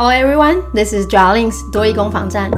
[0.00, 2.50] Hello everyone, this is Jarlings 多益攻防战。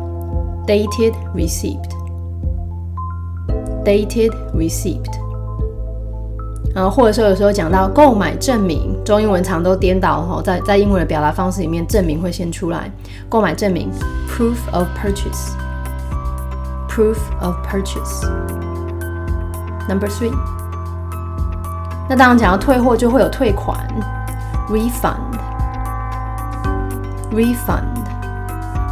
[0.65, 5.05] ，dated receipt，dated receipt。
[6.73, 12.91] 然后或者说有时候讲到购买证明，中英文常都颠倒哈，在在英文的表达方式里面，证明会先出来，
[13.29, 13.89] 购买证明
[14.27, 15.51] ，proof of purchase。
[16.95, 18.25] Proof of purchase.
[19.89, 20.31] Number three.
[22.07, 23.77] 那当然讲到退货就会有退款
[24.69, 25.35] ，refund.
[27.33, 27.83] Refund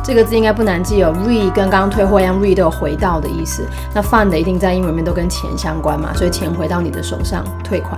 [0.03, 3.65] 这个字应该不难记哦，re 跟刚刚退货一样，re 都有回到的意思。
[3.93, 7.97] 那 fund 一定在英文里面都跟钱相关嘛，所以钱回到你的手上，退款。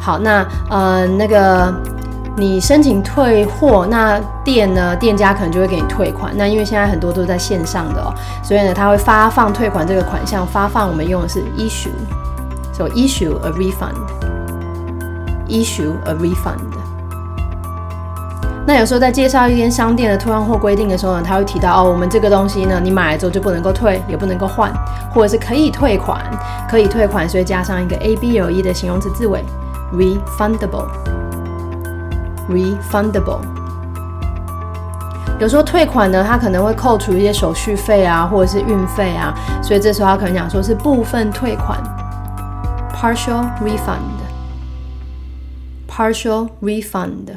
[0.00, 1.74] 好，那呃那个。
[2.38, 4.94] 你申请退货，那店呢？
[4.96, 6.30] 店家可能就会给你退款。
[6.36, 10.46] 那因为现在很多都是在线上的哦，所以呢，他会发放退款这个款项。
[10.46, 16.60] 发放我们用的是 issue，so issue a refund，issue a refund。
[18.66, 24.70] 那有时候在介绍一间商店的退换货规定的时候呢，他会提到哦，我们这个东西呢，你买了之后就不能够退，也不能够换，
[25.10, 26.20] 或者是可以退款，
[26.68, 29.42] 可以退款，所以加上一个 a b l e 的形容词字尾
[29.94, 30.84] ，refundable。
[32.50, 33.40] refundable，
[35.38, 41.78] 有时候退款呢，它可能会扣除一些手续费啊，或者是运费啊，所以这时候他可能讲说是部分退款
[42.94, 43.46] ，partial
[45.88, 47.36] refund，partial refund。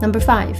[0.00, 0.56] Number five，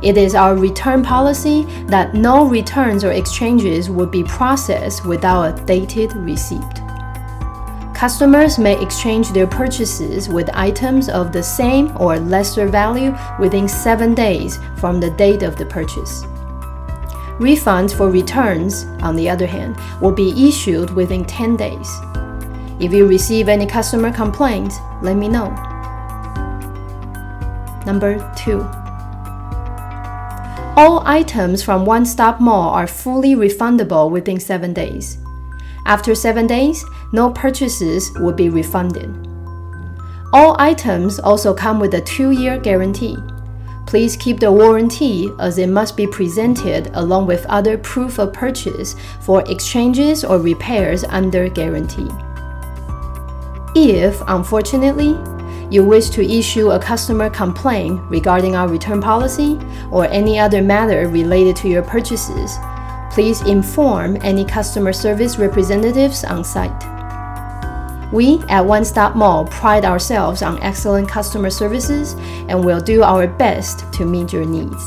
[0.00, 5.64] It is our return policy that no returns or exchanges would be processed without a
[5.64, 6.62] dated receipt.
[7.98, 14.14] Customers may exchange their purchases with items of the same or lesser value within seven
[14.14, 16.22] days from the date of the purchase.
[17.40, 21.88] Refunds for returns, on the other hand, will be issued within 10 days.
[22.78, 25.50] If you receive any customer complaints, let me know.
[27.84, 28.60] Number two.
[30.76, 35.18] All items from One Stop Mall are fully refundable within seven days.
[35.86, 39.28] After seven days, no purchases will be refunded.
[40.32, 43.16] All items also come with a two year guarantee.
[43.86, 48.94] Please keep the warranty as it must be presented along with other proof of purchase
[49.22, 52.10] for exchanges or repairs under guarantee.
[53.74, 55.16] If, unfortunately,
[55.70, 59.58] you wish to issue a customer complaint regarding our return policy
[59.90, 62.56] or any other matter related to your purchases,
[63.11, 66.71] please inform any customer service representatives on site.
[68.11, 72.15] We at One Stop Mall pride ourselves on excellent customer services
[72.47, 74.81] and will do our best to meet your needs.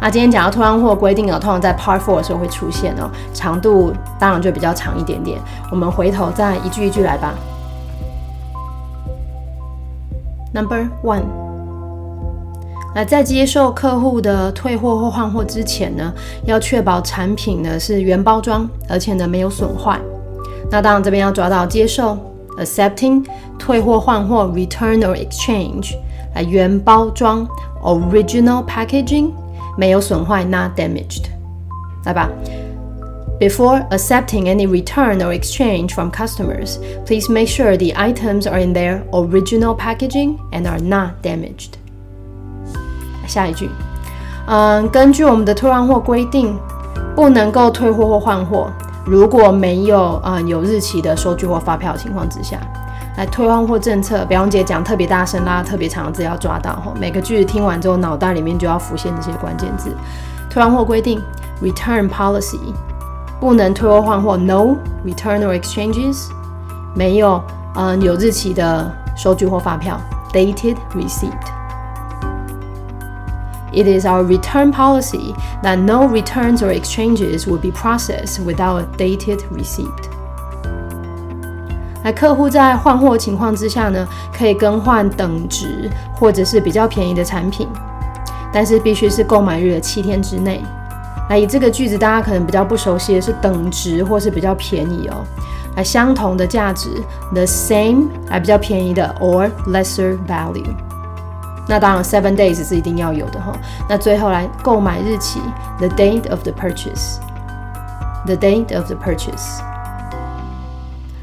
[0.00, 5.40] 啊，今天讲到退换货规定呢，通常在 Part Four 的时候会出现哦，长度当然就比较长一点点。
[5.70, 7.34] 我们回头再一句一句来吧。
[10.52, 11.22] Number one，
[12.96, 16.12] 那在接受客户的退货或换货之前呢，
[16.44, 19.98] 要确保产品呢是原包装，而且呢没有损坏。
[20.70, 22.18] 那当然，这边要抓到接受
[22.58, 23.24] （accepting）、
[23.58, 25.94] 退货换货 （return or exchange）、
[26.34, 27.48] 来原包装
[27.82, 29.30] （original packaging）
[29.76, 31.24] 没有损坏 （not damaged）。
[32.04, 32.28] 来吧，
[33.40, 39.02] Before accepting any return or exchange from customers, please make sure the items are in their
[39.12, 41.75] original packaging and are not damaged。
[43.27, 43.69] 下一句，
[44.47, 46.57] 嗯，根据我们的退换货规定，
[47.15, 48.71] 不能够退货或换货。
[49.05, 52.57] 如果没有啊有日期的收据或发票的情况之下，
[53.17, 56.93] 来退换货政策，表姐讲特别大声啦，特别长的字要抓到吼。
[56.99, 59.95] 每个句子听完之后，脑袋里面就要浮现这些关键字。
[60.49, 61.21] 退换货规定
[61.61, 62.59] ，return policy，
[63.39, 64.75] 不能退货换货，no
[65.05, 66.27] return or exchanges，
[66.93, 67.41] 没有
[67.75, 69.99] 嗯有日期的收据或发票
[70.33, 71.56] ，dated receipt。
[73.77, 79.41] It is our return policy that no returns or exchanges will be processed without a dated
[79.55, 79.85] receipt.
[82.03, 87.67] 那客户在换货情况之下呢，可以更换等值或者是比较便宜的产品，
[88.51, 90.63] 但是必须是购买日的七天之内。
[91.29, 95.23] 那以这个句子，大家可能比较不熟悉的是等值或是比较便宜哦。
[95.75, 96.89] 那相同的价值
[97.31, 100.65] ，the same，还比较便宜的，or lesser value。
[101.68, 103.52] 那当然，seven days 是一定要有的哈。
[103.88, 105.40] 那最后来购买日期，
[105.78, 109.60] the date of the purchase，the date of the purchase。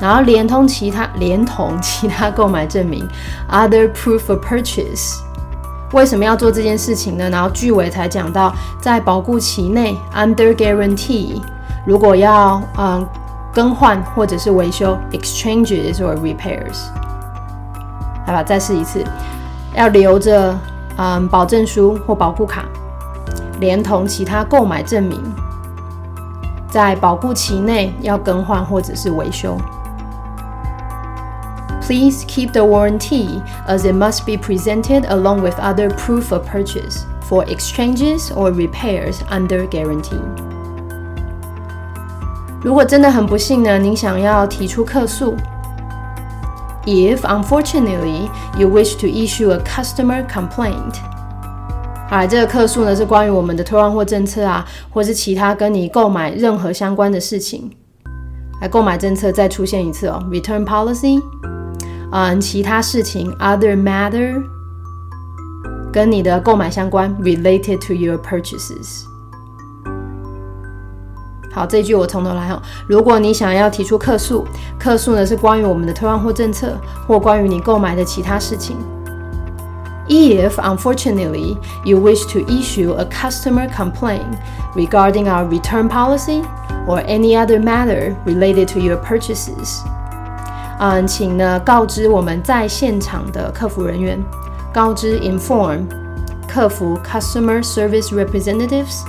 [0.00, 3.06] 然后连同其他连同其他购买证明
[3.50, 5.20] ，other proof of purchase。
[5.92, 7.28] 为什么要做这件事情呢？
[7.28, 11.42] 然后句尾才讲到，在保固期内，under guarantee，
[11.84, 13.06] 如果要嗯
[13.52, 16.86] 更换或者是维修，exchanges or repairs。
[18.26, 19.04] 好吧，再试一次，
[19.76, 20.58] 要留着
[20.96, 22.64] 嗯保证书或保护卡。
[23.63, 25.21] 连同其他购买证明，
[26.69, 29.57] 在保固期内要更换或者是维修。
[31.81, 37.43] Please keep the warranty as it must be presented along with other proof of purchase for
[37.45, 40.21] exchanges or repairs under guarantee.
[42.61, 45.35] 如果真的很不幸呢，您想要提出客诉，
[46.85, 50.95] If unfortunately you wish to issue a customer complaint，
[52.14, 57.68] 啊，这个客诉呢是关于我们的退换货政策啊，或是其他跟你购买任何相关的事情。
[58.60, 61.20] 来，购买政策再出现一次哦，return policy，
[62.12, 64.40] 嗯，其他事情，other matter，
[65.92, 69.02] 跟你的购买相关，related to your purchases。
[71.50, 72.62] 好，这一句我从头来哈。
[72.86, 74.46] 如果你想要提出客诉，
[74.78, 76.78] 客诉呢是关于我们的退换货政策，
[77.08, 78.76] 或关于你购买的其他事情。
[80.07, 81.55] If unfortunately
[81.85, 84.39] you wish to issue a customer complaint
[84.75, 86.41] regarding our return policy
[86.87, 89.83] or any other matter related to your purchases，
[90.79, 94.19] 嗯，请呢告知我们在现场的客服人员，
[94.73, 95.85] 告知 inform
[96.47, 99.03] 客服 customer service representatives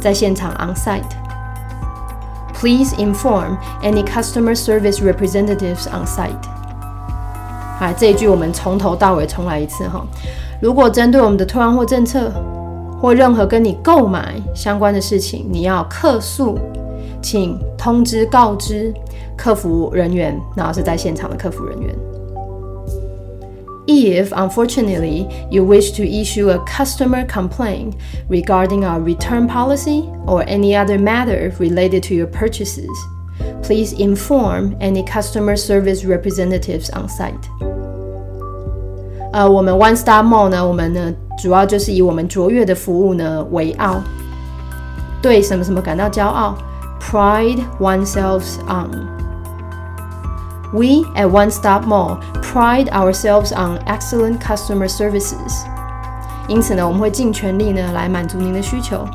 [0.00, 6.48] 在现场 on site。Please inform any customer service representatives on site。
[7.82, 10.04] 好，这一句我们从头到尾重来一次哈。
[10.60, 12.32] 如果针对我们的退换货政策
[13.00, 16.58] 或任何跟你购买相关的事情，你要客诉，
[17.22, 18.92] 请通知告知
[19.36, 21.94] 客服人员，然后是在现场的客服人员。
[23.86, 27.94] If, unfortunately, you wish to issue a customer complaint
[28.28, 32.90] regarding our return policy or any other matter related to your purchases,
[33.62, 37.48] please inform any customer service representatives on site.
[39.32, 44.00] 呃，我们 One Star Mall 呢，我们呢主要就是以我们卓越的服务呢为傲，
[45.20, 46.54] 对什么什么感到骄傲，
[47.00, 55.64] pride oneself on。We at One Stop Mall pride ourselves on excellent customer services.
[56.46, 59.06] 因此呢，我们会尽全力呢来满足您的需求，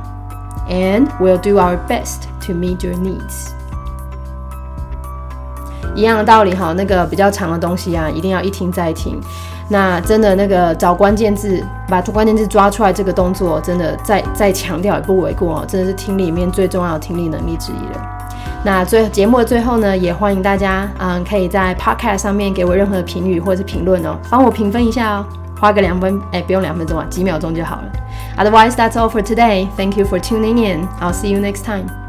[0.70, 3.50] and we'll do our best to meet your needs.
[5.99, 9.21] 一样的道理哈，那个比较长的东西啊，一定要一听再听。
[9.69, 18.01] 那真的那个找关键字，把关键字抓出来，这个动作真的再再强调也不为过哦，真的是听力里面最重要的听力能力之一了。
[18.65, 25.27] 那最节目的最后呢，也欢迎大家，嗯，可以在 Podcast 上面给我任何的评语或者是评论哦，帮我评分一下哦，
[25.61, 27.83] 花个两分，哎，不用两分钟啊，几秒钟就好了。
[28.39, 29.67] Otherwise, that's all for today.
[29.77, 30.89] Thank you for tuning in.
[31.01, 32.08] I'll see you next time.